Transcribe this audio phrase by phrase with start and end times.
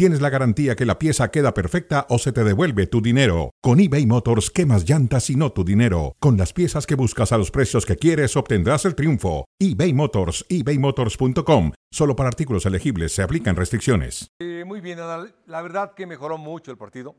[0.00, 3.50] tienes la garantía que la pieza queda perfecta o se te devuelve tu dinero.
[3.60, 6.16] Con eBay Motors, quemas llantas y no tu dinero.
[6.20, 9.44] Con las piezas que buscas a los precios que quieres, obtendrás el triunfo.
[9.58, 11.72] eBay Motors, ebaymotors.com.
[11.90, 14.30] Solo para artículos elegibles se aplican restricciones.
[14.38, 15.34] Eh, muy bien, Adal.
[15.44, 17.14] La verdad que mejoró mucho el partido,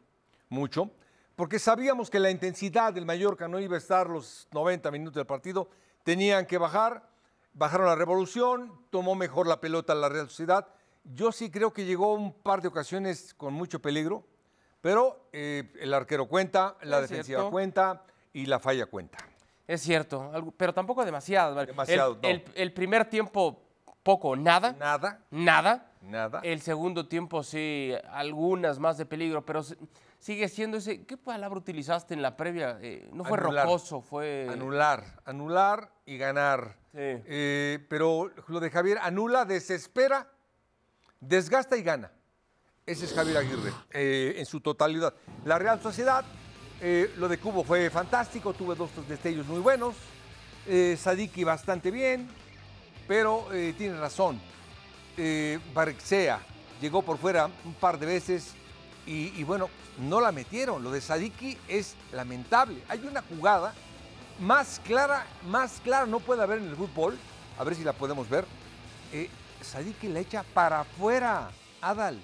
[0.49, 0.89] mucho,
[1.35, 5.27] porque sabíamos que la intensidad del Mallorca no iba a estar los 90 minutos del
[5.27, 5.69] partido,
[6.03, 7.07] tenían que bajar,
[7.53, 10.65] bajaron la revolución, tomó mejor la pelota la Real Sociedad.
[11.03, 14.23] Yo sí creo que llegó un par de ocasiones con mucho peligro,
[14.81, 17.51] pero eh, el arquero cuenta, la Es defensiva cierto.
[17.51, 19.17] cuenta y la falla cuenta.
[19.67, 21.55] Es cierto, pero tampoco demasiado.
[21.65, 22.27] Demasiado, el, no.
[22.29, 23.61] el- el primer tiempo,
[24.03, 24.73] poco, nada.
[24.73, 25.91] Nada, Nada.
[26.01, 26.39] nada.
[26.43, 29.63] El segundo tiempo, sí, algunas más de peligro, pero
[30.19, 31.05] sigue siendo ese.
[31.05, 32.77] ¿Qué palabra utilizaste en la previa?
[32.81, 33.65] Eh, no fue Anular.
[33.65, 34.47] rocoso, fue.
[34.51, 36.75] Anular, anular y ganar.
[36.91, 36.97] Sí.
[36.99, 40.27] Eh, pero lo de Javier anula, desespera,
[41.21, 42.11] desgasta y gana.
[42.85, 45.13] Ese es Javier Aguirre eh, en su totalidad.
[45.45, 46.25] La Real Sociedad,
[46.81, 49.95] eh, lo de Cubo fue fantástico, tuve dos destellos muy buenos.
[50.67, 52.27] Eh, Sadiki bastante bien,
[53.07, 54.41] pero eh, tiene razón.
[55.75, 56.39] Barrexea
[56.81, 58.53] llegó por fuera un par de veces
[59.05, 59.69] y, bueno,
[59.99, 60.83] no la metieron.
[60.83, 62.81] Lo de Sadiki es lamentable.
[62.87, 63.75] Hay una jugada
[64.39, 67.15] más clara, más clara no puede haber en el fútbol.
[67.59, 68.45] A ver si la podemos ver.
[69.63, 71.49] Sadiki la echa para afuera,
[71.81, 72.19] Adal.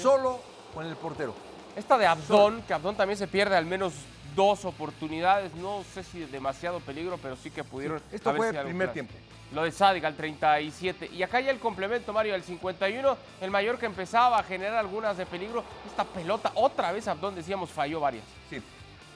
[0.00, 0.40] Solo
[0.74, 1.34] con el portero.
[1.76, 3.94] Esta de Abdón, que Abdón también se pierde al menos
[4.36, 5.54] dos oportunidades.
[5.54, 8.00] No sé si de demasiado peligro, pero sí que pudieron.
[8.12, 8.92] Esto fue algo primer claro.
[8.92, 9.14] tiempo.
[9.52, 11.10] Lo de Sadik al 37.
[11.12, 13.16] Y acá ya el complemento, Mario, al 51.
[13.40, 15.64] El mayor que empezaba a generar algunas de peligro.
[15.86, 18.24] Esta pelota, otra vez Abdón, decíamos, falló varias.
[18.48, 18.62] Sí.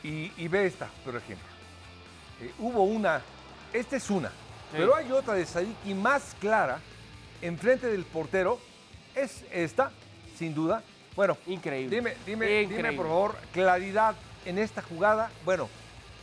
[0.03, 1.57] Y, y ve esta, por ejemplo.
[2.41, 3.23] Eh, hubo una,
[3.73, 4.31] esta es una,
[4.71, 6.81] pero hay otra de Sadiki más clara,
[7.43, 8.59] enfrente del portero.
[9.15, 9.91] Es esta,
[10.39, 10.83] sin duda.
[11.15, 11.97] Bueno, Increíble.
[11.97, 14.15] dime, dime, dime por favor, claridad
[14.45, 15.31] en esta jugada.
[15.45, 15.69] Bueno,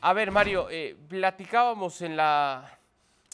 [0.02, 2.78] A ver, Mario, eh, platicábamos en la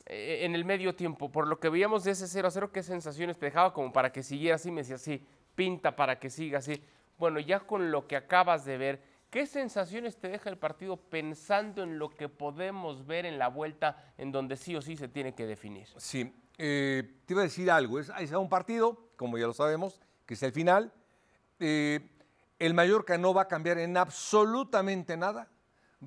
[0.05, 2.83] eh, en el medio tiempo, por lo que veíamos de ese 0 a 0, ¿qué
[2.83, 4.69] sensaciones te dejaba como para que siguiera así?
[4.69, 5.25] Me decía, sí,
[5.55, 6.83] pinta para que siga así.
[7.17, 11.83] Bueno, ya con lo que acabas de ver, ¿qué sensaciones te deja el partido pensando
[11.83, 15.33] en lo que podemos ver en la vuelta en donde sí o sí se tiene
[15.33, 15.87] que definir?
[15.95, 17.99] Sí, eh, te iba a decir algo.
[17.99, 20.93] Es, es un partido, como ya lo sabemos, que es el final.
[21.59, 22.09] Eh,
[22.59, 25.49] el Mallorca no va a cambiar en absolutamente nada.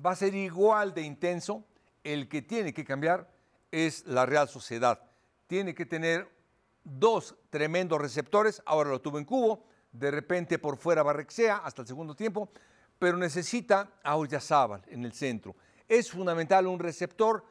[0.03, 1.63] Va a ser igual de intenso.
[2.03, 3.29] El que tiene que cambiar
[3.71, 5.01] es la Real Sociedad.
[5.47, 6.29] Tiene que tener
[6.83, 8.61] dos tremendos receptores.
[8.65, 9.65] Ahora lo tuvo en Cubo.
[9.91, 12.49] De repente por fuera Barrexea hasta el segundo tiempo.
[12.97, 15.55] Pero necesita a Oyazábal en el centro.
[15.87, 17.43] Es fundamental un receptor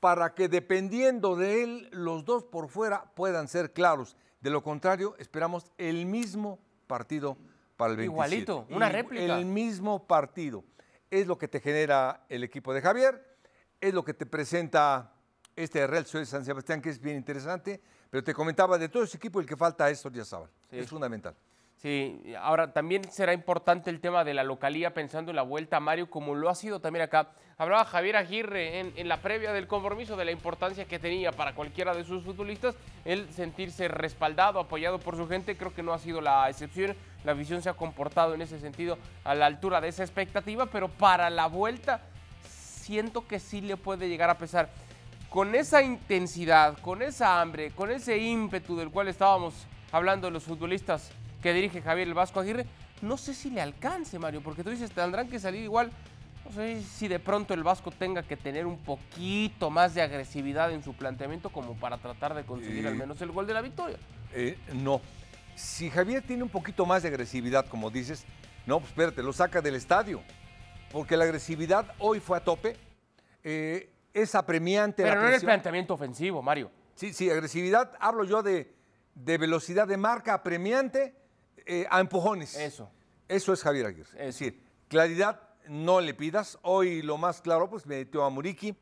[0.00, 4.16] para que dependiendo de él, los dos por fuera puedan ser claros.
[4.40, 7.36] De lo contrario, esperamos el mismo partido
[7.76, 8.04] para el 27.
[8.04, 9.22] Igualito, una réplica.
[9.22, 10.64] El mismo partido.
[11.10, 13.36] Es lo que te genera el equipo de Javier,
[13.80, 15.12] es lo que te presenta
[15.56, 17.80] este Real Sociedad de San Sebastián, que es bien interesante.
[18.08, 20.48] Pero te comentaba, de todo ese equipo, el que falta es Sordiazábal.
[20.70, 20.78] Sí.
[20.78, 21.34] Es fundamental.
[21.80, 25.80] Sí, ahora también será importante el tema de la localía pensando en la vuelta a
[25.80, 27.30] Mario, como lo ha sido también acá.
[27.56, 31.54] Hablaba Javier Aguirre en, en la previa del compromiso de la importancia que tenía para
[31.54, 32.74] cualquiera de sus futbolistas
[33.06, 35.56] el sentirse respaldado, apoyado por su gente.
[35.56, 36.94] Creo que no ha sido la excepción.
[37.24, 40.88] La visión se ha comportado en ese sentido a la altura de esa expectativa, pero
[40.88, 42.02] para la vuelta
[42.42, 44.68] siento que sí le puede llegar a pesar.
[45.30, 49.54] Con esa intensidad, con esa hambre, con ese ímpetu del cual estábamos
[49.92, 51.10] hablando los futbolistas
[51.42, 52.66] que dirige Javier el Vasco Aguirre,
[53.02, 55.90] no sé si le alcance, Mario, porque tú dices, tendrán que salir igual.
[56.44, 60.72] No sé si de pronto el Vasco tenga que tener un poquito más de agresividad
[60.72, 62.88] en su planteamiento como para tratar de conseguir Eh.
[62.88, 63.96] al menos el gol de la victoria.
[64.34, 65.00] Eh, no.
[65.54, 68.24] Si Javier tiene un poquito más de agresividad, como dices,
[68.66, 70.22] no, pues espérate, lo saca del estadio.
[70.92, 72.76] Porque la agresividad hoy fue a tope.
[73.44, 75.04] eh, es apremiante.
[75.04, 76.70] Pero la no el planteamiento ofensivo, Mario.
[76.96, 77.92] Sí, sí, agresividad.
[78.00, 78.74] Hablo yo de,
[79.14, 81.14] de velocidad de marca apremiante
[81.72, 82.56] eh, a empujones.
[82.56, 82.90] Eso.
[83.28, 84.10] Eso es Javier Aguirre.
[84.14, 86.58] Es decir, claridad no le pidas.
[86.62, 88.74] Hoy lo más claro, pues metió a Muriqui,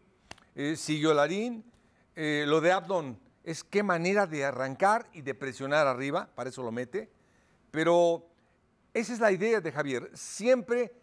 [0.55, 1.71] eh, siguió Larín.
[2.17, 6.63] Eh, lo de Abdon es qué manera de arrancar y de presionar arriba, para eso
[6.63, 7.11] lo mete.
[7.71, 8.27] Pero
[8.95, 10.95] esa es la idea de Javier, siempre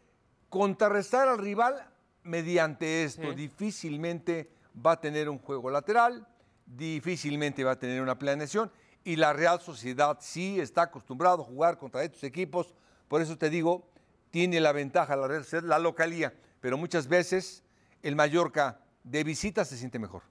[0.49, 1.87] contrarrestar al rival
[2.23, 3.29] mediante esto.
[3.29, 3.35] Sí.
[3.35, 4.49] Difícilmente
[4.83, 6.27] va a tener un juego lateral,
[6.65, 8.71] difícilmente va a tener una planeación
[9.06, 12.74] y la Real Sociedad sí está acostumbrado a jugar contra estos equipos,
[13.07, 13.88] por eso te digo,
[14.31, 17.63] tiene la ventaja la Real Sociedad, la localía, pero muchas veces
[18.04, 20.24] el Mallorca de visita se siente mejor.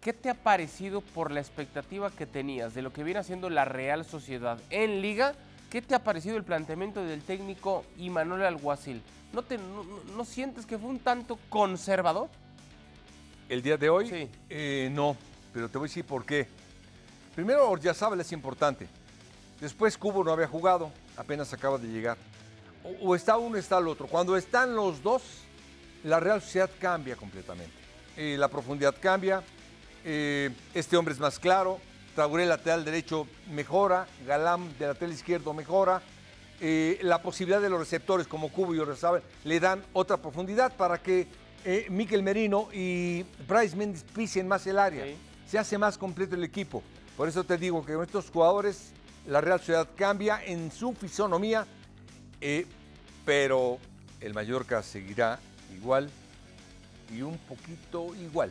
[0.00, 3.64] ¿Qué te ha parecido por la expectativa que tenías de lo que viene haciendo la
[3.64, 5.34] Real Sociedad en Liga?
[5.70, 9.02] ¿Qué te ha parecido el planteamiento del técnico Imanol Alguacil?
[9.32, 12.28] ¿No, te, no, no- no sientes que fue un tanto conservador?
[13.48, 14.30] El día de hoy, Sí.
[14.50, 15.16] eh, no,
[15.52, 16.48] pero te voy a decir por qué.
[17.34, 18.88] Primero, Ordiazábal es importante.
[19.60, 22.16] Después, Cubo no había jugado, apenas acaba de llegar.
[22.84, 24.06] O, o está uno, está el otro.
[24.06, 25.22] Cuando están los dos,
[26.04, 27.74] la Real Sociedad cambia completamente.
[28.16, 29.42] Eh, la profundidad cambia,
[30.04, 31.80] eh, este hombre es más claro,
[32.14, 36.00] Traoré lateral derecho mejora, Galam de lateral izquierdo mejora,
[36.60, 41.02] eh, la posibilidad de los receptores como Cubo y Ordiazábal le dan otra profundidad para
[41.02, 41.26] que
[41.64, 45.04] eh, Miquel Merino y Bryce Méndez pisen más el área.
[45.04, 45.16] Sí.
[45.50, 46.84] Se hace más completo el equipo.
[47.16, 48.92] Por eso te digo que con estos jugadores
[49.26, 51.66] la Real Sociedad cambia en su fisonomía,
[52.40, 52.66] eh,
[53.24, 53.78] pero
[54.20, 55.38] el Mallorca seguirá
[55.74, 56.10] igual
[57.14, 58.50] y un poquito igual.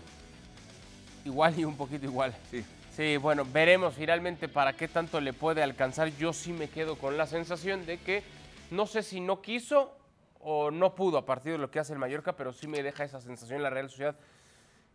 [1.25, 2.36] Igual y un poquito igual.
[2.50, 2.63] Sí.
[2.95, 6.09] Sí, bueno, veremos finalmente para qué tanto le puede alcanzar.
[6.18, 8.24] Yo sí me quedo con la sensación de que
[8.69, 9.98] no sé si no quiso
[10.39, 13.04] o no pudo a partir de lo que hace el Mallorca, pero sí me deja
[13.04, 14.16] esa sensación la Real Sociedad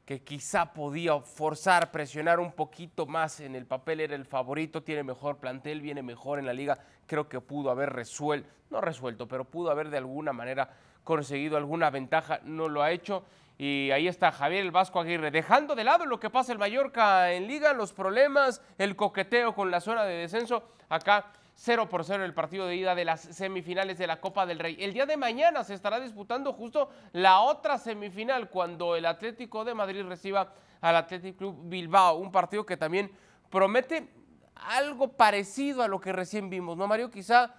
[0.08, 5.02] que quizá podía forzar, presionar un poquito más en el papel, era el favorito, tiene
[5.02, 9.44] mejor plantel, viene mejor en la liga, creo que pudo haber resuelto, no resuelto, pero
[9.44, 10.70] pudo haber de alguna manera
[11.04, 13.22] conseguido alguna ventaja, no lo ha hecho.
[13.58, 17.30] Y ahí está Javier el Vasco Aguirre, dejando de lado lo que pasa el Mallorca
[17.32, 20.70] en liga, los problemas, el coqueteo con la zona de descenso.
[20.88, 21.26] Acá
[21.60, 24.76] 0 por 0 el partido de ida de las semifinales de la Copa del Rey.
[24.78, 29.74] El día de mañana se estará disputando justo la otra semifinal cuando el Atlético de
[29.74, 33.10] Madrid reciba al Athletic Club Bilbao, un partido que también
[33.50, 34.08] promete
[34.54, 37.10] algo parecido a lo que recién vimos, ¿no, Mario?
[37.10, 37.56] Quizá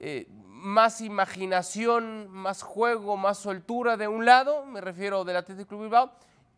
[0.00, 5.82] eh, más imaginación, más juego, más soltura de un lado, me refiero del Athletic Club
[5.82, 6.10] Bilbao,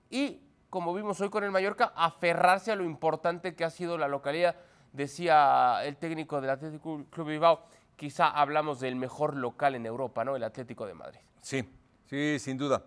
[0.08, 0.40] y
[0.70, 4.56] como vimos hoy con el Mallorca, aferrarse a lo importante que ha sido la localidad,
[4.92, 7.64] decía el técnico del Athletic Club Bilbao,
[7.96, 10.36] quizá hablamos del mejor local en Europa, ¿no?
[10.36, 11.20] El Atlético de Madrid.
[11.40, 11.68] Sí,
[12.06, 12.84] sí, sin duda.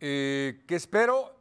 [0.00, 1.34] Eh, ¿Qué espero?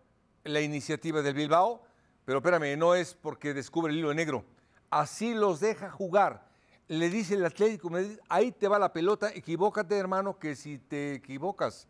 [0.43, 1.83] La iniciativa del Bilbao,
[2.25, 4.45] pero espérame, no es porque descubre el hilo negro.
[4.89, 6.47] Así los deja jugar.
[6.87, 7.91] Le dice el Atlético,
[8.29, 11.85] ahí te va la pelota, equivócate hermano, que si te equivocas,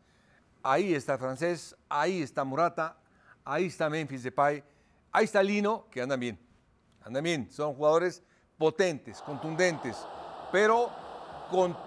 [0.64, 2.98] ahí está francés, ahí está Morata,
[3.46, 4.64] ahí está Memphis Depay,
[5.12, 6.40] ahí está Lino, que andan bien,
[7.08, 8.22] andan bien, son jugadores
[8.58, 9.96] potentes, contundentes,
[10.52, 10.92] pero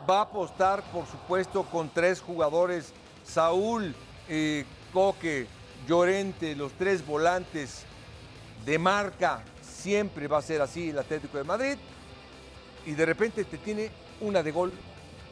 [0.08, 2.92] va a apostar, por supuesto, con tres jugadores,
[3.24, 3.94] Saúl,
[4.28, 5.46] eh, Coque,
[5.86, 7.84] Llorente, los tres volantes
[8.64, 11.76] de marca, siempre va a ser así el Atlético de Madrid,
[12.86, 14.72] y de repente te tiene una de gol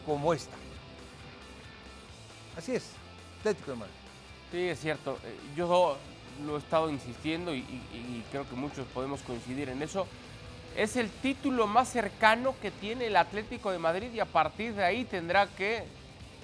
[0.04, 0.56] como esta.
[2.56, 2.90] Así es,
[3.38, 3.94] Atlético de Madrid.
[4.50, 5.18] Sí, es cierto.
[5.24, 5.96] Eh, Yo
[6.44, 7.64] lo he estado insistiendo y,
[8.30, 10.06] creo que muchos podemos coincidir en eso.
[10.76, 14.84] Es el título más cercano que tiene el Atlético de Madrid y a partir de
[14.84, 15.84] ahí tendrá que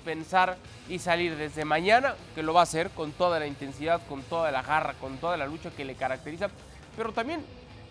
[0.05, 0.57] pensar
[0.89, 4.51] y salir desde mañana, que lo va a hacer con toda la intensidad, con toda
[4.51, 6.49] la garra, con toda la lucha que le caracteriza,
[6.97, 7.45] pero también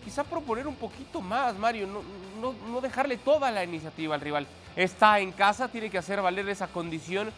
[0.04, 2.02] quizá proponer un poquito más, Mario, no,
[2.40, 4.46] no- no dejarle toda la iniciativa al rival.
[4.76, 7.32] Está en casa, tiene que hacer valer esa condición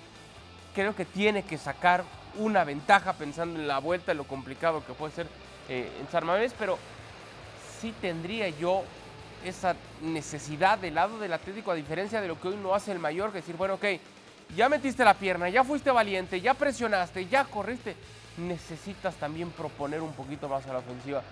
[0.75, 2.05] creo que tiene que sacar
[2.39, 5.27] una ventaja pensando en la vuelta, lo complicado que puede ser
[5.69, 6.79] eh, en San Mamés, pero
[7.81, 8.85] sí tendría yo
[9.45, 12.99] esa necesidad del lado del Atlético, a diferencia de lo que hoy no hace el
[12.99, 13.85] mayor, que decir, bueno, ok,
[14.57, 17.97] ya metiste la pierna, ya fuiste valiente, ya presionaste, ya corriste,
[18.39, 21.23] necesitas también proponer un poquito más a la ofensiva.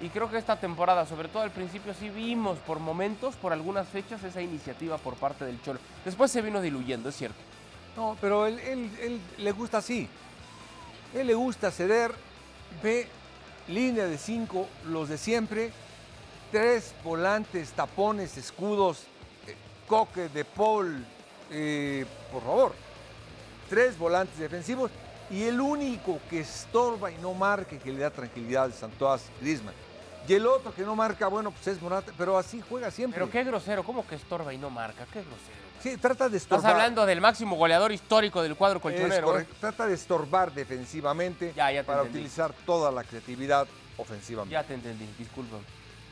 [0.00, 3.86] Y creo que esta temporada, sobre todo al principio, sí vimos por momentos, por algunas
[3.86, 5.78] fechas, esa iniciativa por parte del Cholo.
[6.04, 7.38] Después se vino diluyendo, es cierto.
[7.96, 10.08] No, pero él le gusta así.
[11.14, 12.12] Él le gusta ceder,
[12.82, 13.06] ve
[13.68, 15.72] línea de cinco, los de siempre,
[16.50, 19.04] tres volantes, tapones, escudos,
[19.46, 21.04] eh, coque de Paul,
[21.50, 22.74] eh, por favor,
[23.68, 24.90] tres volantes defensivos
[25.30, 29.22] Y el único que estorba y no marca y que le da tranquilidad al Santoas,
[29.40, 29.74] Griezmann.
[30.30, 33.18] Y el otro que no marca, bueno, pues es Morata, pero así juega siempre.
[33.18, 35.04] Pero qué grosero, ¿cómo que estorba y no marca?
[35.12, 35.58] Qué grosero.
[35.82, 36.70] Sí, trata de Estás estorbar.
[36.76, 39.40] hablando del máximo goleador histórico del cuadro Es colchonero.
[39.40, 39.48] ¿eh?
[39.58, 42.18] Trata de estorbar defensivamente Ya, ya te para entendí.
[42.20, 44.52] utilizar toda la creatividad ofensivamente.
[44.52, 45.56] Ya te entendí, disculpa.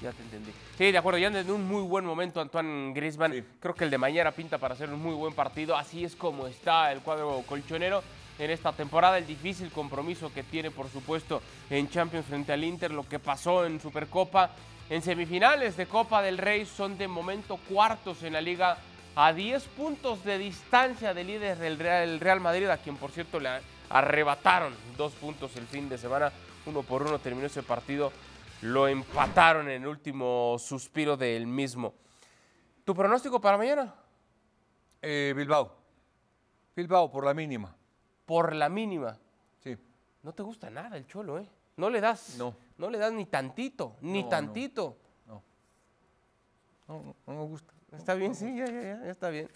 [0.02, 0.50] Ya te entendí.
[0.76, 3.30] Sí, de acuerdo, ya en un muy buen momento Antoine Griezmann.
[3.32, 3.44] Sí.
[3.60, 5.76] Creo que el de mañana pinta para hacer un muy buen partido.
[5.76, 8.02] Así es como está el cuadro colchonero
[8.38, 9.18] en esta temporada.
[9.18, 12.90] El difícil compromiso que tiene, por supuesto, en Champions frente al Inter.
[12.90, 14.50] Lo que pasó en Supercopa.
[14.90, 18.78] En semifinales de Copa del Rey son de momento cuartos en la liga
[19.14, 23.50] a 10 puntos de distancia del líder del Real, Madrid, a quien por cierto le
[23.90, 26.32] arrebataron dos puntos el fin de semana.
[26.64, 28.12] Uno por uno terminó ese partido
[28.62, 31.94] lo empataron en el último suspiro del mismo.
[32.84, 33.94] ¿Tu pronóstico para mañana?
[35.00, 35.76] Eh, Bilbao.
[36.74, 37.74] Bilbao por la mínima.
[38.28, 39.18] Por la mínima.
[39.64, 39.74] Sí.
[40.22, 41.48] No te gusta nada el cholo, ¿eh?
[41.78, 42.36] No le das.
[42.36, 42.54] No.
[42.76, 44.98] No le das ni tantito, ni No, tantito.
[45.26, 45.42] No,
[46.86, 47.72] no, no me gusta.
[47.96, 49.48] Está bien, sí, ya, ya, ya, ya está bien.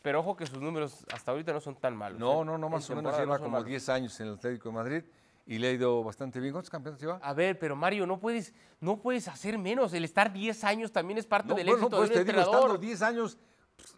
[0.00, 2.20] Pero ojo que sus números hasta ahorita no son tan malos.
[2.20, 2.44] No, ¿eh?
[2.44, 3.66] no, no, más o menos lleva como malos.
[3.66, 5.04] 10 años en el Atlético de Madrid
[5.44, 6.52] y le ha ido bastante bien.
[6.52, 7.18] ¿Cuántos campeonatos lleva?
[7.20, 9.92] A ver, pero Mario, no puedes, no puedes hacer menos.
[9.92, 12.38] El estar 10 años también es parte No, del éxito pues de un te digo,
[12.38, 12.80] estando entrenador.
[12.80, 13.38] 10 años,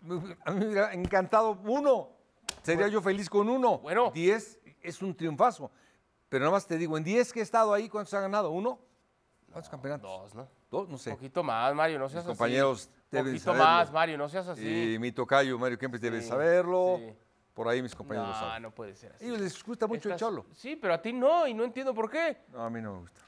[0.08, 2.21] pues, a mí me hubiera encantado uno.
[2.62, 3.78] Sería yo feliz con uno.
[3.78, 4.10] Bueno.
[4.14, 5.70] 10 es un triunfazo.
[6.28, 8.50] Pero nada más te digo, en 10 que he estado ahí, ¿cuántos ha ganado?
[8.50, 8.78] ¿Uno?
[9.50, 10.10] ¿Cuántos campeonatos?
[10.10, 10.48] Dos, ¿no?
[10.70, 11.10] Dos, no Un sé.
[11.10, 12.90] poquito más, Mario, no seas Mis compañeros así.
[13.10, 13.64] deben poquito saberlo.
[13.66, 14.94] más, Mario, no seas así.
[14.94, 16.96] Y mi tocayo, Mario Kempes, debe Sí, saberlo.
[16.98, 17.12] sí.
[17.52, 18.62] Por ahí mis compañeros lo No, saben.
[18.62, 19.24] no puede ser así.
[19.24, 20.46] A ellos les gusta mucho el Estás- cholo.
[20.56, 22.38] Sí, pero a ti no, y no entiendo por qué.
[22.50, 23.20] No, a mí no me gusta.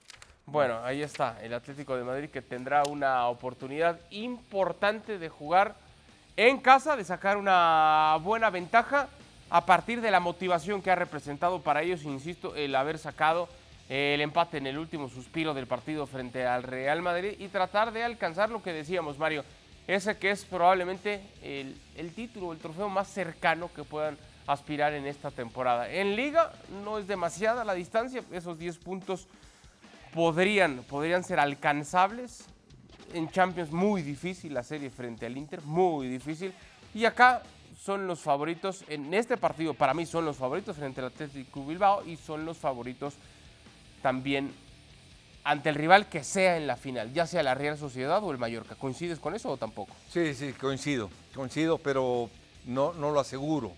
[0.47, 5.75] Bueno, ahí está, el Atlético de Madrid que tendrá una oportunidad importante de jugar
[6.37, 9.09] en casa, de sacar una buena ventaja
[9.55, 13.49] a partir de la motivación que ha representado para ellos, insisto, el haber sacado
[13.89, 18.03] el empate en el último suspiro del partido frente al Real Madrid y tratar de
[18.03, 19.45] alcanzar lo que decíamos, Mario,
[19.87, 24.19] ese que es probablemente el, el título, el trofeo más cercano que puedan
[24.49, 25.89] aspirar en esta temporada.
[25.89, 26.51] En liga
[26.83, 29.29] no es demasiada la distancia, esos 10 puntos
[30.13, 32.47] podrían, podrían ser alcanzables.
[33.13, 36.53] En Champions muy difícil la serie frente al Inter, muy difícil.
[36.93, 37.45] Y acá
[37.85, 42.03] son los favoritos, en este partido para mí son los favoritos frente al Atlético Bilbao
[42.07, 43.15] y son los favoritos
[44.01, 44.55] también
[45.45, 48.39] ante el rival que sea en la final, ya sea la Real Sociedad o el
[48.39, 48.75] Mallorca.
[48.75, 49.95] ¿Coincides con eso o tampoco?
[50.11, 52.31] Sí, sí, coincido, coincido, pero
[52.65, 53.73] no, no lo aseguro.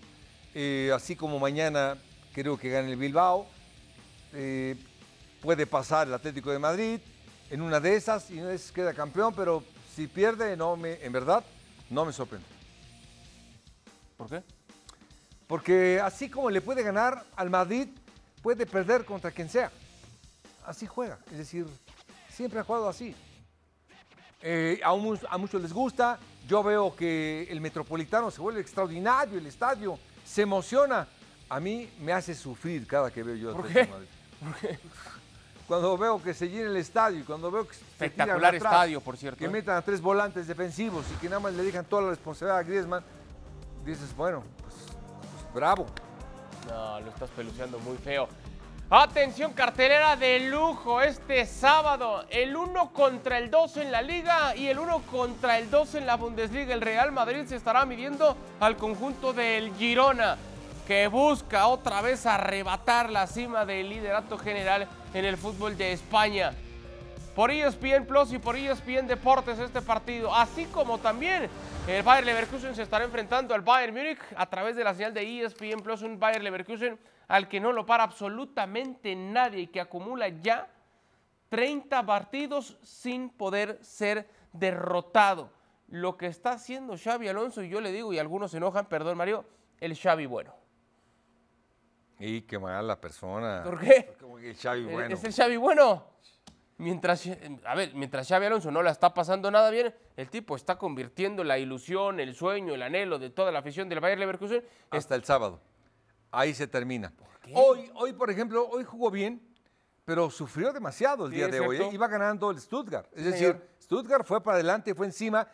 [0.55, 1.97] Eh, así como mañana
[2.31, 3.45] creo que gana el Bilbao,
[4.31, 4.77] eh,
[5.41, 6.99] puede pasar el Atlético de Madrid
[7.49, 11.11] en una de esas y no es queda campeón, pero si pierde, no me, en
[11.11, 11.43] verdad,
[11.89, 12.56] no me sorprende.
[14.17, 14.43] ¿Por qué?
[15.47, 17.87] Porque así como le puede ganar al Madrid,
[18.41, 19.71] puede perder contra quien sea.
[20.65, 21.19] Así juega.
[21.31, 21.65] Es decir,
[22.29, 23.15] siempre ha jugado así.
[24.41, 26.19] Eh, a, mu- a muchos les gusta.
[26.47, 31.07] Yo veo que el Metropolitano se vuelve extraordinario, el estadio se emociona.
[31.49, 33.85] A mí me hace sufrir cada que veo yo ¿Por qué?
[33.85, 34.07] de Madrid.
[35.67, 38.71] Cuando veo que se llena el estadio y cuando veo que se tiran Espectacular atrás,
[38.71, 39.37] estadio, por cierto.
[39.37, 39.49] que ¿eh?
[39.49, 42.63] metan a tres volantes defensivos y que nada más le dejan toda la responsabilidad a
[42.63, 43.03] Griezmann,
[43.91, 45.85] dices, bueno, pues, pues, bravo.
[46.67, 48.27] No, lo estás peluceando muy feo.
[48.89, 52.25] Atención, cartelera de lujo este sábado.
[52.29, 56.05] El 1 contra el 2 en la Liga y el 1 contra el 2 en
[56.05, 56.73] la Bundesliga.
[56.73, 60.37] El Real Madrid se estará midiendo al conjunto del Girona,
[60.85, 66.53] que busca otra vez arrebatar la cima del liderato general en el fútbol de España
[67.37, 71.47] por ESPN Plus y por ESPN Deportes este partido, así como también
[71.87, 75.43] el Bayer Leverkusen se estará enfrentando al Bayern Múnich a través de la señal de
[75.43, 80.29] ESPN Plus, un Bayer Leverkusen al que no lo para absolutamente nadie y que acumula
[80.29, 80.67] ya
[81.49, 85.51] 30 partidos sin poder ser derrotado.
[85.89, 89.15] Lo que está haciendo Xavi Alonso, y yo le digo, y algunos se enojan, perdón
[89.15, 89.45] Mario,
[89.79, 90.55] el Xavi bueno.
[92.17, 93.61] Y qué mala persona.
[93.63, 94.15] ¿Por qué?
[94.19, 95.13] Como que Xavi, Eh, bueno.
[95.13, 96.17] Es el Xavi bueno.
[96.79, 97.27] Mientras,
[97.65, 101.43] a ver, mientras Xavi Alonso no la está pasando nada bien, el tipo está convirtiendo
[101.43, 104.63] la ilusión, el sueño, el anhelo de toda la afición del Bayern Leverkusen.
[104.91, 105.59] Hasta el sábado.
[106.31, 107.11] Ahí se termina.
[107.53, 109.41] Hoy, hoy, por ejemplo, hoy jugó bien,
[110.05, 111.77] pero sufrió demasiado el Sí, día de hoy.
[111.77, 111.89] ¿eh?
[111.91, 113.07] Iba ganando el Stuttgart.
[113.13, 113.67] Es Sí, decir, señor.
[113.81, 115.47] Stuttgart fue para adelante, fue encima.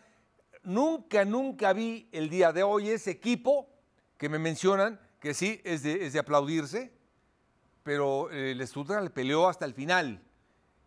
[0.63, 3.69] Nunca, nunca vi el día de hoy ese equipo
[4.17, 6.91] que me mencionan, que sí, es de, es de aplaudirse,
[7.83, 10.21] pero eh, el Stuttgart le peleó hasta el final.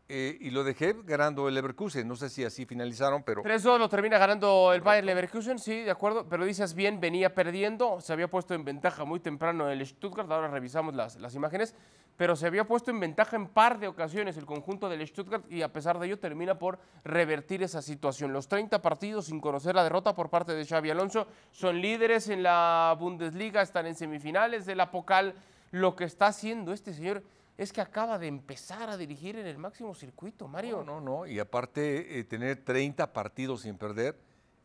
[0.09, 2.07] Eh, y lo dejé ganando el Leverkusen.
[2.07, 5.91] No sé si así finalizaron, pero 3-2 lo termina ganando el Bayern Leverkusen, sí, de
[5.91, 10.31] acuerdo, pero dices bien, venía perdiendo, se había puesto en ventaja muy temprano el Stuttgart,
[10.31, 11.75] ahora revisamos las, las imágenes,
[12.17, 15.63] pero se había puesto en ventaja en par de ocasiones el conjunto del Stuttgart y
[15.63, 18.33] a pesar de ello termina por revertir esa situación.
[18.33, 22.43] Los 30 partidos sin conocer la derrota por parte de Xavi Alonso son líderes en
[22.43, 25.35] la Bundesliga, están en semifinales de la Pocal.
[25.73, 27.23] Lo que está haciendo este señor
[27.59, 30.85] es que acaba de empezar a dirigir en el máximo circuito, Mario.
[30.85, 31.27] No, no, no.
[31.27, 34.19] Y aparte, eh, tener 30 partidos sin perder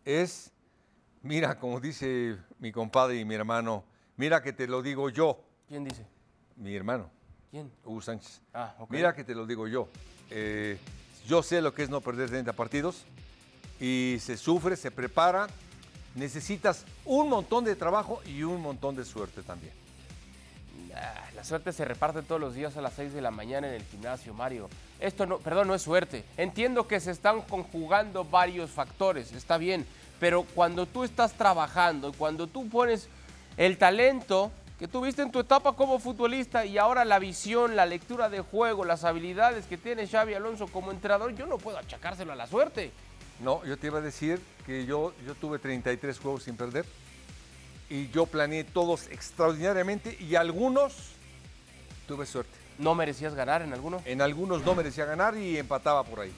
[0.04, 0.52] es,
[1.22, 3.84] mira, como dice mi compadre y mi hermano,
[4.18, 6.06] mira que te lo digo yo, ¿Quién dice?
[6.58, 7.10] mi hermano,
[7.50, 7.72] ¿Quién?
[7.86, 8.42] Hugo Sánchez.
[8.54, 8.92] Ah, ok.
[8.92, 9.88] Mira que te lo digo yo.
[10.30, 10.78] Eh,
[11.28, 13.06] yo sé lo que es no perder 30 partidos
[13.80, 15.48] y se sufre, se prepara.
[16.16, 19.74] Necesitas un montón de trabajo y un montón de suerte también.
[20.96, 23.76] Ah, La suerte se reparte todos los días a las 6 de la mañana en
[23.76, 24.70] el gimnasio, Mario.
[25.00, 26.24] Esto no, perdón, no es suerte.
[26.38, 29.86] Entiendo que se están conjugando varios factores, está bien,
[30.20, 33.08] pero cuando tú estás trabajando y cuando tú pones
[33.58, 38.30] el talento que tuviste en tu etapa como futbolista y ahora la visión, la lectura
[38.30, 42.36] de juego, las habilidades que tiene Xavi Alonso como entrenador, yo no puedo achacárselo a
[42.36, 42.92] la suerte.
[43.40, 46.86] No, yo te iba a decir que yo, yo tuve 33 juegos sin perder
[47.92, 51.12] y yo planeé todos extraordinariamente y algunos
[52.08, 52.58] tuve suerte.
[52.80, 54.02] ¿No merecías ganar en alguno?
[54.06, 56.32] En algunos no merecía ganar y empataba por ahí.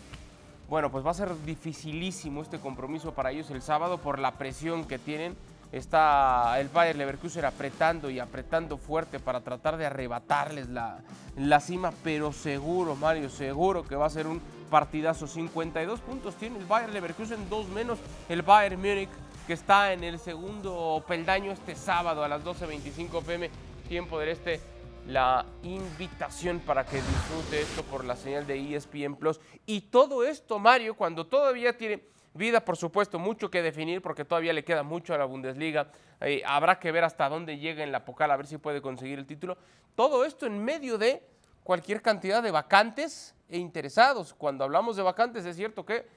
[0.67, 4.86] Bueno, pues va a ser dificilísimo este compromiso para ellos el sábado por la presión
[4.86, 5.38] que tienen.
[5.72, 11.01] Está el Bayern Leverkusen apretando y apretando fuerte para tratar de arrebatarles la,
[11.38, 14.41] la cima, pero seguro, Mario, seguro que va a ser un
[14.72, 15.27] partidazo.
[15.27, 19.10] 52 puntos tiene el Bayern Leverkusen, dos menos el Bayern Múnich,
[19.46, 23.50] que está en el segundo peldaño este sábado a las 12.25 pm,
[23.88, 24.62] tiempo del este
[25.08, 29.42] la invitación para que disfrute esto por la señal de ESPN Plus.
[29.66, 34.54] Y todo esto, Mario, cuando todavía tiene vida, por supuesto, mucho que definir, porque todavía
[34.54, 35.92] le queda mucho a la Bundesliga.
[36.22, 39.20] eh, habrá que ver hasta dónde llega en la Pocal, a ver si puede conseguir
[39.20, 39.58] el título.
[39.96, 41.22] Todo esto en medio de
[41.64, 44.34] cualquier cantidad de vacantes e interesados.
[44.34, 46.08] Cuando hablamos de vacantes, es cierto que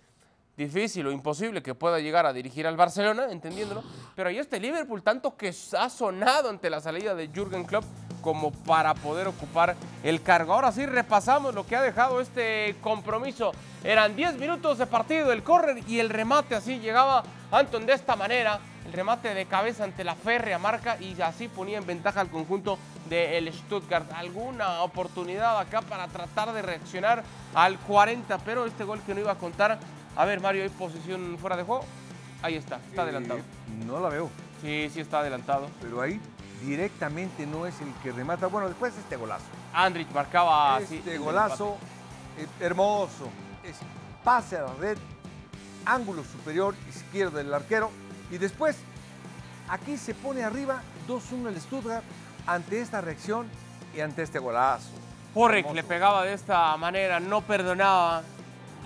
[0.57, 4.63] difícil o imposible que pueda llegar a dirigir al Barcelona, entendiéndolo, pero ahí está el
[4.63, 7.85] Liverpool, tanto que ha sonado ante la salida de Jürgen Klopp
[8.23, 10.55] como para poder ocupar el cargo.
[10.55, 13.53] Ahora sí repasamos lo que ha dejado este compromiso.
[13.85, 18.17] Eran 10 minutos de partido, el córner y el remate así llegaba Anton de esta
[18.17, 22.31] manera, el remate de cabeza ante la férrea marca y así ponía en ventaja al
[22.31, 24.11] conjunto del Stuttgart.
[24.13, 27.23] Alguna oportunidad acá para tratar de reaccionar
[27.55, 29.79] al 40, pero este gol que no iba a contar.
[30.17, 31.85] A ver, Mario, ¿hay posición fuera de juego?
[32.43, 33.41] Ahí está, está adelantado.
[33.41, 34.31] Eh, no la veo,
[34.63, 35.69] Sí, sí está adelantado.
[35.81, 36.21] pero ahí
[36.63, 38.47] directamente no es el que remata.
[38.47, 39.45] Bueno, después este golazo.
[39.75, 40.97] Andrich marcaba así.
[40.97, 41.77] este golazo
[42.39, 43.29] eh, hermoso.
[43.63, 43.77] Es
[44.25, 44.97] pase a la red,
[45.85, 47.91] ángulo superior izquierdo del arquero.
[48.31, 48.77] Y después,
[49.69, 52.05] aquí se pone arriba 2-1 el Stuttgart
[52.47, 53.47] ante esta reacción
[53.95, 54.89] y ante este golazo.
[55.35, 55.75] Porrick Hermoso.
[55.75, 58.23] le pegaba de esta manera, no perdonaba.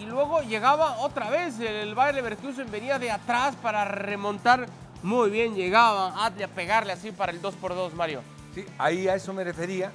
[0.01, 4.67] Y luego llegaba otra vez, el Bayer Leverkusen venía de atrás para remontar.
[5.03, 8.23] Muy bien, llegaba Adli a pegarle así para el 2 por 2 Mario.
[8.55, 9.93] Sí, ahí a eso me refería.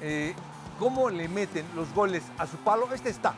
[0.00, 0.34] Eh,
[0.78, 2.88] ¿Cómo le meten los goles a su palo?
[2.92, 3.34] Este está.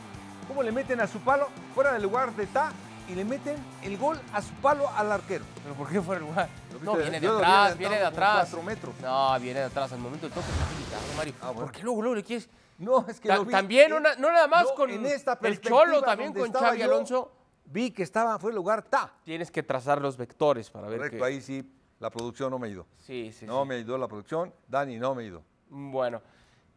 [0.48, 2.70] ¿Cómo le meten a su palo fuera del lugar de Ta
[3.08, 5.44] y le meten el gol a su palo al arquero?
[5.62, 6.48] ¿Pero por qué fuera el lugar?
[6.72, 8.34] ¿Lo No, viene de atrás, viene de atrás.
[8.50, 8.94] cuatro metros.
[9.02, 9.92] No, viene de atrás.
[9.92, 11.34] Al momento del toque está habilitado, Mario.
[11.40, 11.60] Ah, bueno.
[11.60, 12.48] ¿Por qué luego, luego le quieres...?
[12.78, 15.06] No, es que Ta- lo vi también, en- una- no nada más no, con en
[15.06, 17.32] esta el Cholo, también con Xavi yo, Alonso.
[17.66, 19.12] Vi que estaba, fue el lugar Ta.
[19.24, 21.24] Tienes que trazar los vectores para ver Correcto, que...
[21.24, 21.64] ahí sí,
[22.00, 22.87] la producción no me ayudó.
[22.98, 23.68] Sí, sí, No sí.
[23.68, 25.42] me ayudó la producción, Dani no me ayudó.
[25.70, 26.20] Bueno,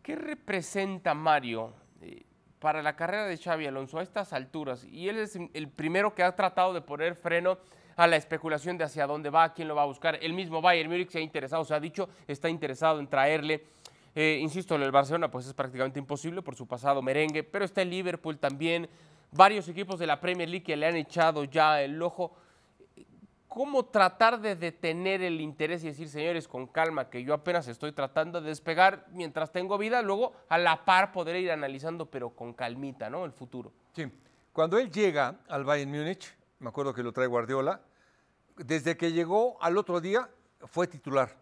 [0.02, 2.24] ¿qué representa Mario eh,
[2.60, 4.86] para la carrera de Xavi Alonso a estas alturas?
[4.86, 7.58] Y él es el primero que ha tratado de poner freno
[7.98, 10.20] a la especulación de hacia dónde va, quién lo va a buscar.
[10.22, 13.66] El mismo Bayern Múnich se ha interesado, se ha dicho, está interesado en traerle.
[14.20, 17.92] Eh, insisto, el Barcelona pues es prácticamente imposible por su pasado merengue, pero está el
[17.92, 18.90] Liverpool también,
[19.32, 22.36] varios equipos de la Premier League que le han echado ya el ojo
[23.48, 27.92] cómo tratar de detener el interés y decir, señores, con calma, que yo apenas estoy
[27.92, 32.54] tratando de despegar mientras tengo vida, luego a la par poder ir analizando, pero con
[32.54, 33.24] calmita, ¿no?
[33.24, 33.72] El futuro.
[33.94, 34.12] Sí,
[34.52, 37.82] cuando él llega al Bayern Múnich, me acuerdo que lo trae Guardiola,
[38.56, 40.28] desde que llegó al otro día
[40.66, 41.38] fue titular.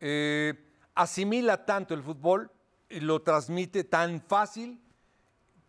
[0.00, 0.67] Eh,
[0.98, 2.50] asimila tanto el fútbol
[2.90, 4.80] y lo transmite tan fácil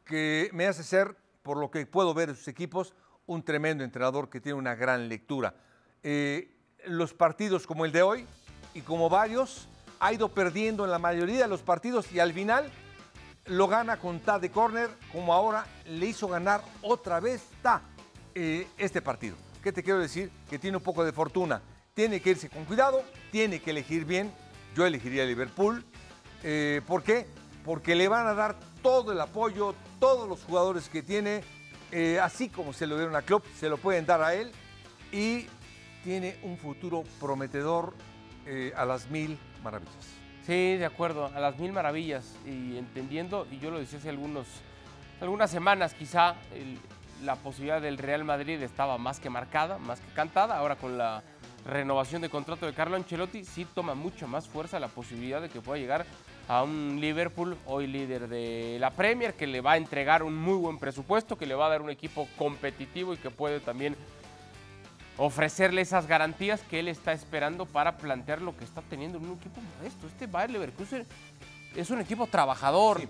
[0.04, 2.96] que me hace ser, por lo que puedo ver de sus equipos,
[3.28, 5.54] un tremendo entrenador que tiene una gran lectura.
[6.02, 6.52] Eh,
[6.86, 8.26] los partidos como el de hoy
[8.74, 9.68] y como varios,
[10.00, 12.72] ha ido perdiendo en la mayoría de los partidos y al final
[13.46, 17.84] lo gana con Ta de córner, como ahora le hizo ganar otra vez Ta
[18.34, 19.36] eh, este partido.
[19.62, 20.32] ¿Qué te quiero decir?
[20.50, 21.62] Que tiene un poco de fortuna.
[21.94, 24.34] Tiene que irse con cuidado, tiene que elegir bien.
[24.76, 25.84] Yo elegiría Liverpool.
[26.44, 27.28] Eh, ¿Por qué?
[27.66, 31.44] Porque le van a dar todo el apoyo, todos los jugadores que tiene,
[31.92, 34.52] eh, así como se lo dieron a Klopp, se lo pueden dar a él.
[35.12, 35.48] Y
[36.04, 37.94] tiene un futuro prometedor
[38.76, 40.08] a las mil maravillas.
[40.48, 42.36] Sí, de acuerdo, a las mil maravillas.
[42.46, 46.36] Y entendiendo, y yo lo decía hace algunas semanas quizá,
[47.24, 50.58] la posibilidad del Real Madrid estaba más que marcada, más que cantada.
[50.58, 51.22] Ahora con la
[51.66, 55.62] renovación de contrato de Carlo Ancelotti sí toma mucha más fuerza la posibilidad de que
[55.62, 56.06] pueda llegar
[56.48, 60.58] a un Liverpool, hoy líder de la Premier, que le va a entregar un muy
[60.58, 63.96] buen presupuesto, que le va a dar un equipo competitivo y que puede también
[65.18, 69.38] ofrecerle esas garantías que él está esperando para plantear lo que está teniendo en un
[69.38, 70.08] equipo modesto.
[70.08, 71.06] Este Bayer Leverkusen
[71.76, 73.02] es un equipo trabajador.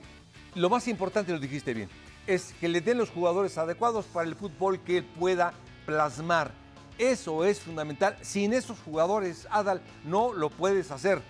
[0.55, 1.89] Lo más importante, lo dijiste bien,
[2.25, 5.53] es que le den los jugadores adecuados para el fútbol que él pueda
[5.85, 6.51] plasmar.
[6.99, 8.17] Eso es fundamental.
[8.21, 11.21] Sin esos jugadores, Adal, no lo puedes hacer.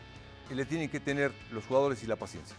[0.49, 2.55] Y le tienen que tener los jugadores y la paciencia.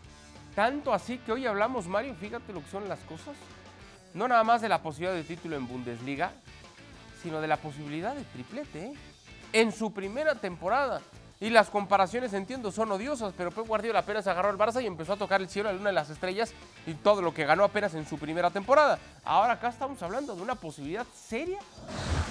[0.54, 3.34] Tanto así que hoy hablamos, Mario, fíjate lo que son las cosas.
[4.14, 6.30] No nada más de la posibilidad de título en Bundesliga,
[7.20, 8.92] sino de la posibilidad de triplete ¿eh?
[9.52, 11.00] en su primera temporada.
[11.40, 15.14] Y las comparaciones, entiendo, son odiosas, pero Pep Guardiola apenas agarró al Barça y empezó
[15.14, 16.52] a tocar el cielo a una de las estrellas
[16.86, 18.98] y todo lo que ganó apenas en su primera temporada.
[19.24, 21.58] Ahora acá estamos hablando de una posibilidad seria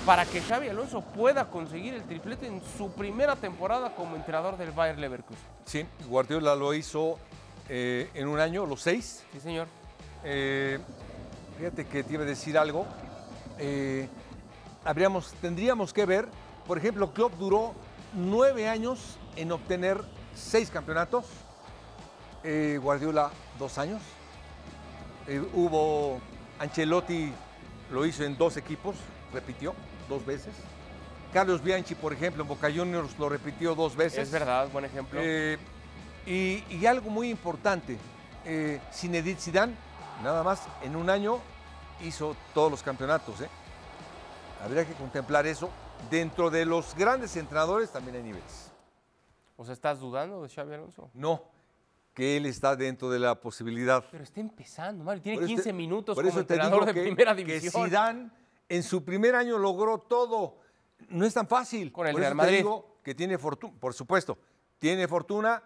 [0.06, 4.72] para que Xavi Alonso pueda conseguir el triplete en su primera temporada como entrenador del
[4.72, 5.44] Bayern Leverkusen.
[5.66, 7.20] Sí, Guardiola lo hizo
[7.68, 9.24] eh, en un año, los seis.
[9.32, 9.68] Sí, señor.
[10.24, 10.80] Eh,
[11.58, 12.86] fíjate que te iba a decir algo.
[13.58, 14.08] Eh,
[14.84, 16.28] habríamos, tendríamos que ver,
[16.66, 17.74] por ejemplo, Klopp duró
[18.14, 20.02] nueve años en obtener
[20.34, 21.26] seis campeonatos,
[22.82, 24.02] Guardiola dos años,
[25.54, 26.20] hubo
[26.58, 27.34] Ancelotti
[27.92, 28.96] lo hizo en dos equipos,
[29.34, 29.74] repitió
[30.08, 30.54] dos veces.
[31.34, 34.20] Carlos Bianchi, por ejemplo, en Boca Juniors lo repitió dos veces.
[34.20, 35.20] Es verdad, buen ejemplo.
[35.22, 35.58] Eh,
[36.26, 37.98] y, y, algo muy importante,
[38.46, 39.76] eh, Zinedine Zidane,
[40.24, 41.40] nada más en un año
[42.02, 43.42] hizo todos los campeonatos.
[43.42, 43.50] ¿eh?
[44.64, 45.70] Habría que contemplar eso.
[46.10, 48.72] Dentro de los grandes entrenadores también hay niveles.
[49.58, 51.10] ¿O sea, estás dudando de Xavi Alonso?
[51.14, 51.44] No,
[52.20, 54.04] que él está dentro de la posibilidad.
[54.12, 55.24] Pero está empezando, Mario.
[55.24, 57.86] Tiene 15 minutos como entrenador de primera división.
[57.86, 58.30] Que Zidane
[58.68, 60.58] en su primer año logró todo.
[61.08, 61.94] No es tan fácil.
[61.94, 62.58] Con el Real Madrid.
[62.58, 64.38] digo que tiene fortuna, por supuesto,
[64.80, 65.64] tiene fortuna,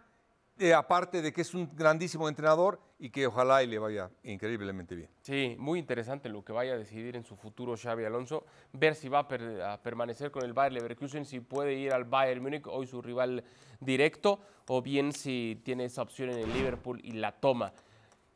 [0.59, 4.95] eh, aparte de que es un grandísimo entrenador y que ojalá y le vaya increíblemente
[4.95, 5.09] bien.
[5.21, 9.09] Sí, muy interesante lo que vaya a decidir en su futuro Xavi Alonso, ver si
[9.09, 12.67] va a, per a permanecer con el Bayern Leverkusen, si puede ir al Bayern Múnich,
[12.67, 13.43] hoy su rival
[13.79, 17.73] directo, o bien si tiene esa opción en el Liverpool y la toma.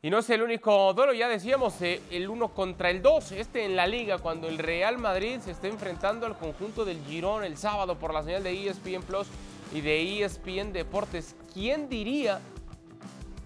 [0.00, 3.64] Y no es el único duelo, ya decíamos, eh, el 1 contra el 2, este
[3.64, 7.56] en la liga, cuando el Real Madrid se está enfrentando al conjunto del Girón el
[7.56, 9.26] sábado por la señal de ESPN Plus
[9.72, 11.34] y de ESPN Deportes.
[11.58, 12.38] ¿Quién diría,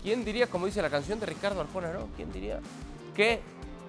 [0.02, 2.08] quién diría, como dice la canción de Ricardo Arjona, ¿no?
[2.14, 2.60] ¿Quién diría
[3.16, 3.40] que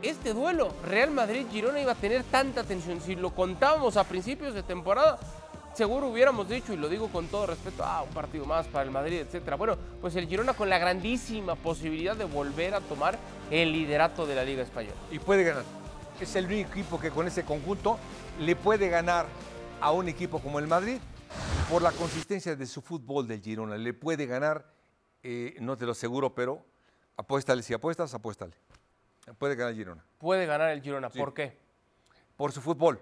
[0.02, 3.02] este duelo Real Madrid-Girona iba a tener tanta tensión?
[3.02, 5.20] Si lo contábamos a principios de temporada,
[5.74, 8.92] seguro hubiéramos dicho, y lo digo con todo respeto, ah, un partido más para el
[8.92, 9.58] Madrid, etcétera.
[9.58, 13.20] Bueno, pues el Girona con la grandísima posibilidad de volver a tomar
[13.52, 14.96] el liderato de la Liga Española.
[15.12, 15.66] Y puede ganar.
[16.22, 18.00] Es el único equipo que con ese conjunto
[18.40, 19.26] le puede ganar
[19.82, 21.00] a un equipo como el Madrid
[21.70, 23.78] por la consistencia de su fútbol del Girona.
[23.78, 24.72] Le puede ganar,
[25.24, 26.66] eh, no te lo aseguro, pero
[27.18, 27.64] apuéstale.
[27.64, 28.54] Si apuestas, apuéstale.
[29.38, 30.06] Puede ganar el Girona.
[30.18, 31.10] Puede ganar el Girona.
[31.10, 31.20] Sí.
[31.20, 31.58] ¿Por qué?
[32.36, 33.02] Por su fútbol,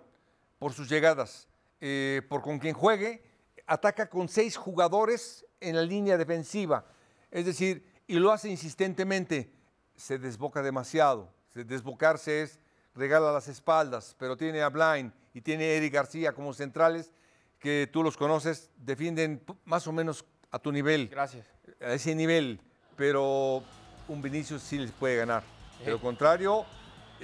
[0.60, 1.48] por sus llegadas,
[1.80, 3.24] eh, por con quien juegue.
[3.67, 6.86] Ataca con seis jugadores en la línea defensiva.
[7.30, 9.52] Es decir, y lo hace insistentemente.
[9.96, 11.32] Se desboca demasiado.
[11.54, 12.60] Desbocarse es
[12.96, 17.13] regala las espaldas, pero tiene a Blind y tiene a Eric García como centrales
[17.62, 21.08] que tú los conoces, defienden más o menos a tu nivel.
[21.08, 21.45] Gracias.
[21.80, 22.60] A ese nivel,
[22.97, 23.63] pero
[24.08, 25.43] un Vinicius sí les puede ganar.
[25.86, 26.65] De lo contrario,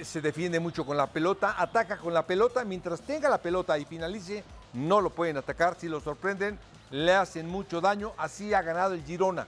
[0.02, 3.84] se defiende mucho con la pelota, ataca con la pelota, mientras tenga la pelota y
[3.84, 5.76] finalice, no lo pueden atacar.
[5.78, 6.58] Si lo sorprenden,
[6.90, 8.12] le hacen mucho daño.
[8.16, 9.46] Así ha ganado el Girona.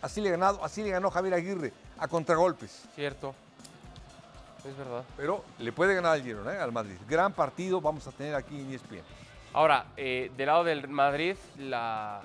[0.00, 2.84] Así le, ganado, así le ganó Javier Aguirre a contragolpes.
[2.94, 3.34] Cierto.
[4.64, 5.04] Es verdad.
[5.16, 6.58] Pero le puede ganar al Girona, ¿eh?
[6.58, 6.96] al Madrid.
[7.08, 9.02] Gran partido vamos a tener aquí en ESPN.
[9.52, 12.22] Ahora, eh, del lado del Madrid, la,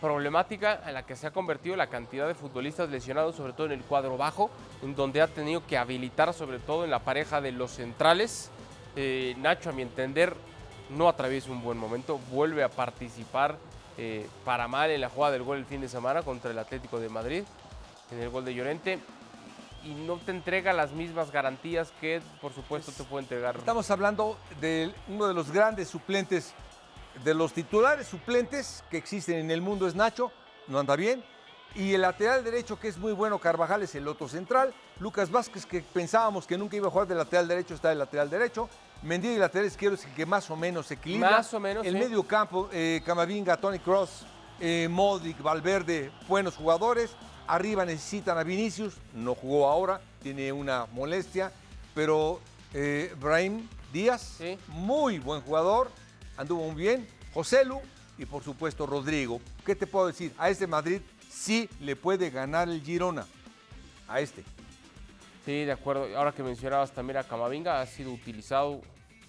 [0.00, 3.72] problemática en la que se ha convertido la cantidad de futbolistas lesionados, sobre todo en
[3.72, 4.50] el cuadro bajo,
[4.82, 8.50] en donde ha tenido que habilitar sobre todo en la pareja de los centrales.
[8.96, 10.34] Eh, Nacho, a mi entender,
[10.90, 13.56] no atraviesa un buen momento, vuelve a participar
[13.96, 16.98] eh, para mal en la jugada del gol el fin de semana contra el Atlético
[16.98, 17.44] de Madrid.
[18.10, 18.98] en el gol de Llorente
[19.84, 23.56] y no te entrega las mismas garantías que por supuesto te puede entregar.
[23.56, 26.52] Estamos hablando de uno de los grandes suplentes,
[27.24, 30.32] de los titulares suplentes que existen en el mundo es Nacho,
[30.68, 31.22] no anda bien.
[31.74, 34.74] Y el lateral derecho, que es muy bueno, Carvajal, es el otro central.
[34.98, 38.28] Lucas Vázquez, que pensábamos que nunca iba a jugar de lateral derecho, está de lateral
[38.28, 38.68] derecho.
[39.02, 41.30] Mendy, el lateral izquierdo, es el que más o menos se equilibra.
[41.30, 41.98] Más o menos, El sí.
[42.00, 44.26] medio campo, eh, Camavinga, Tony Cross,
[44.58, 47.12] eh, Modric, Valverde, buenos jugadores.
[47.50, 51.50] Arriba necesitan a Vinicius, no jugó ahora, tiene una molestia.
[51.94, 52.40] Pero
[52.72, 54.56] eh, Brahim Díaz, Sí.
[54.68, 55.90] muy buen jugador,
[56.36, 57.08] anduvo muy bien.
[57.34, 57.80] Joselu
[58.18, 59.40] y por supuesto Rodrigo.
[59.66, 60.32] ¿Qué te puedo decir?
[60.38, 63.26] A este Madrid sí le puede ganar el Girona.
[64.06, 64.44] A este.
[65.44, 66.06] Sí, de acuerdo.
[66.16, 68.80] Ahora que mencionabas también a Camavinga, ha sido utilizado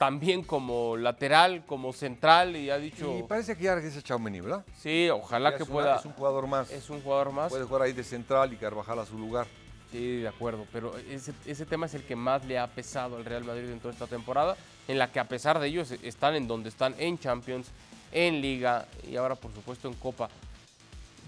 [0.05, 4.65] también como lateral, como central y ha dicho, Y parece que ya regresa Chaumeni, ¿verdad?
[4.75, 5.95] sí, ojalá Ya que es una- pueda.
[5.97, 6.71] es un jugador más.
[6.71, 7.49] es un jugador más.
[7.51, 9.45] Puede jugar ahí de central y Carvajal a su lugar.
[9.91, 13.25] Sí, de acuerdo, pero ese, ese tema es el que más le ha pesado al
[13.25, 16.47] Real Madrid en toda esta temporada, en la que a pesar de ellos están en
[16.47, 17.67] donde están, en Champions,
[18.11, 20.29] en Liga y ahora por supuesto en Copa.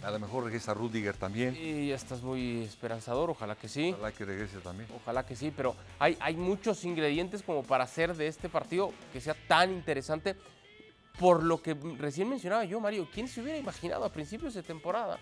[0.04, 1.56] A lo mejor regresa Rudiger también.
[1.56, 4.90] Y ya estás muy esperanzador, ojalá que sí, Ojalá que regrese también.
[4.96, 9.22] ojalá que sí, pero hay, hay muchos ingredientes como para hacer de este partido que
[9.22, 10.36] sea tan interesante,
[11.18, 15.20] por lo que recién mencionaba yo, Mario, ¿quién se hubiera imaginado a principios de temporada?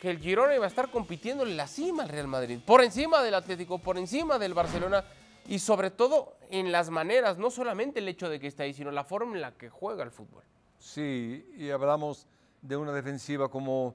[0.00, 3.22] que el Girona iba a estar compitiendo en la cima al Real Madrid, por encima
[3.22, 5.02] del Atlético, por encima del Barcelona
[5.46, 8.90] y sobre todo en las maneras, no solamente el hecho de que está ahí, sino
[8.90, 10.42] la forma en la que juega el fútbol.
[10.78, 12.26] Sí, y hablamos
[12.64, 13.94] de una defensiva como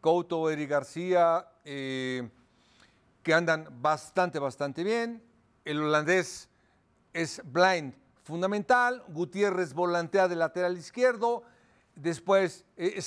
[0.00, 2.28] Couto, Eric García, eh,
[3.24, 5.20] que andan bastante, bastante bien.
[5.64, 6.48] El holandés
[7.12, 9.02] es blind, fundamental.
[9.08, 11.42] Gutiérrez volantea de lateral izquierdo.
[11.96, 13.02] Después eh,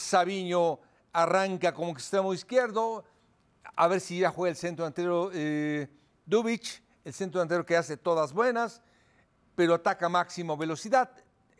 [1.13, 3.05] arranca como extremo izquierdo.
[3.77, 5.87] A ver si ya juega el centro delantero eh,
[6.25, 8.81] Dubic, el centro delantero que hace todas buenas,
[9.55, 11.11] pero ataca a máximo velocidad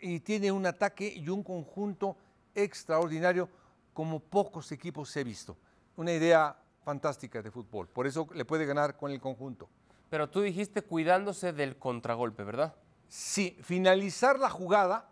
[0.02, 2.18] y tiene un ataque y un conjunto
[2.58, 3.50] extraordinario
[3.94, 5.58] como pocos equipos he visto.
[5.96, 7.88] Una idea fantástica de fútbol.
[7.88, 9.70] Por eso le puede ganar con el conjunto.
[10.10, 12.76] Pero tú dijiste cuidándose del contragolpe, ¿verdad?
[13.08, 15.10] Sí, finalizar la jugada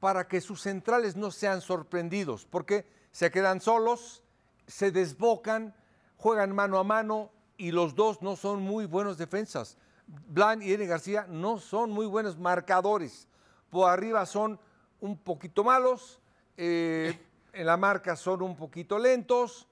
[0.00, 4.22] para que sus centrales no sean sorprendidos, porque se quedan solos,
[4.66, 5.74] se desbocan,
[6.16, 9.78] juegan mano a mano y los dos no son muy buenos defensas.
[10.06, 13.28] Blan y Eren García no son muy buenos marcadores.
[13.70, 14.58] Por arriba son
[15.00, 16.20] un poquito malos,
[16.56, 17.18] eh,
[17.52, 19.66] en la marca son un poquito lentos.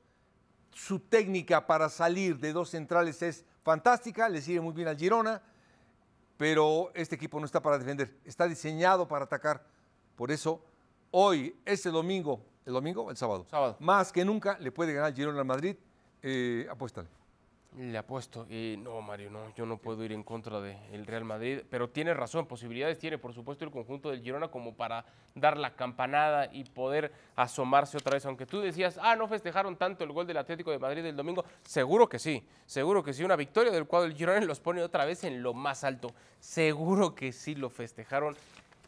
[0.73, 5.41] Su técnica para salir de dos centrales es fantástica, le sigue muy bien al Girona
[6.37, 9.65] pero este equipo no está para defender, está diseñado para atacar.
[10.17, 10.63] Por eso,
[11.11, 13.47] hoy, este domingo, ¿el domingo o el sábado?
[13.51, 13.77] Sábado.
[13.81, 15.77] Más que nunca le puede ganar Girona al Madrid,
[16.23, 17.09] eh, apuéstale.
[17.77, 18.47] Le apuesto.
[18.49, 22.15] Y no, Mario, no, yo no puedo ir en contra del Real Madrid, pero tiene
[22.15, 26.65] razón, posibilidades tiene, por supuesto, el conjunto del Girona como para dar la campanada y
[26.65, 28.25] poder asomarse otra vez.
[28.27, 31.45] Aunque tú decías, ah, no festejaron tanto el gol del Atlético de Madrid el domingo,
[31.65, 33.25] seguro que sí, seguro que sí.
[33.25, 36.13] Una victoria del cuadro del Girona los pone otra vez en lo más alto.
[36.39, 38.37] Seguro que sí lo festejaron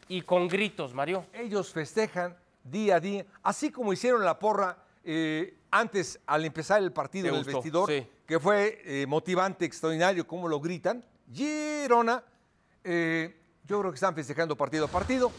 [0.07, 1.25] y con gritos, Mario.
[1.33, 4.77] Ellos festejan día a día, así como hicieron la porra
[5.09, 7.57] eh, antes al empezar el partido ¿Te en el gustó?
[7.59, 8.05] vestidor, Sí.
[8.27, 11.01] que fue eh, motivante, extraordinario, cómo lo gritan.
[11.33, 12.21] Girona,
[12.83, 15.31] eh, yo creo que están festejando partido a partido,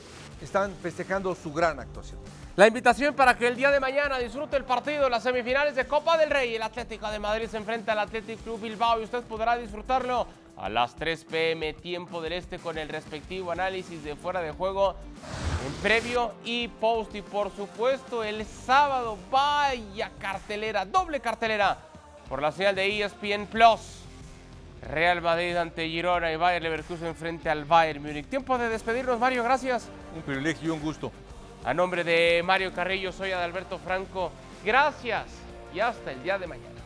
[0.42, 2.18] están festejando su gran actuación.
[2.56, 5.86] La invitación para que el día de mañana disfrute el partido de las semifinales de
[5.86, 6.54] Copa del Rey.
[6.56, 10.26] El Atlético de Madrid se enfrenta al Athletic Club Bilbao y usted podrá disfrutarlo
[10.60, 14.96] a las 3 pm tiempo del este con el respectivo análisis de fuera de juego
[15.66, 17.14] en previo y post.
[17.14, 21.78] Y por supuesto el sábado, vaya cartelera, doble cartelera
[22.28, 23.80] por la señal de ESPN Plus.
[24.82, 28.26] Real Madrid ante Girona y Bayern Leverkusen frente al Bayern Múnich.
[28.26, 29.88] Tiempo de despedirnos, Mario, gracias.
[30.14, 31.10] Un privilegio y un gusto.
[31.64, 34.30] A nombre de Mario Carrillo, soy Adalberto Franco.
[34.64, 35.26] Gracias
[35.74, 36.77] y hasta el día de mañana.